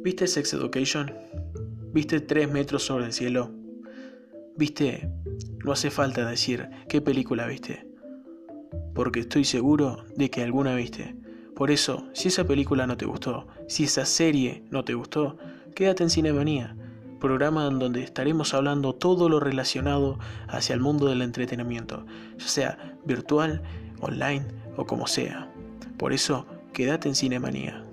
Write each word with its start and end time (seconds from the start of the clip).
¿Viste 0.00 0.28
Sex 0.28 0.54
Education? 0.54 1.12
¿Viste 1.92 2.20
Tres 2.20 2.48
metros 2.48 2.84
sobre 2.84 3.06
el 3.06 3.12
cielo? 3.12 3.50
¿Viste? 4.56 5.10
No 5.64 5.72
hace 5.72 5.90
falta 5.90 6.24
decir 6.24 6.68
qué 6.88 7.00
película 7.00 7.48
viste, 7.48 7.84
porque 8.94 9.20
estoy 9.20 9.44
seguro 9.44 10.04
de 10.14 10.30
que 10.30 10.44
alguna 10.44 10.76
viste. 10.76 11.16
Por 11.56 11.72
eso, 11.72 12.06
si 12.12 12.28
esa 12.28 12.44
película 12.44 12.86
no 12.86 12.96
te 12.96 13.06
gustó, 13.06 13.48
si 13.66 13.84
esa 13.84 14.04
serie 14.04 14.62
no 14.70 14.84
te 14.84 14.94
gustó, 14.94 15.36
quédate 15.74 16.04
en 16.04 16.10
Cinemanía, 16.10 16.76
programa 17.18 17.66
en 17.66 17.80
donde 17.80 18.04
estaremos 18.04 18.54
hablando 18.54 18.94
todo 18.94 19.28
lo 19.28 19.40
relacionado 19.40 20.20
hacia 20.46 20.74
el 20.74 20.80
mundo 20.80 21.06
del 21.06 21.22
entretenimiento, 21.22 22.06
ya 22.38 22.46
sea 22.46 22.96
virtual, 23.04 23.62
online 24.00 24.46
o 24.76 24.86
como 24.86 25.08
sea. 25.08 25.52
Por 25.96 26.12
eso, 26.12 26.46
quédate 26.72 27.08
en 27.08 27.16
Cinemanía. 27.16 27.87